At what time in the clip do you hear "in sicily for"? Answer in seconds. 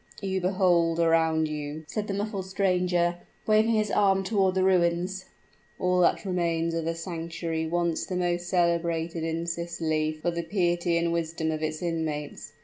9.23-10.31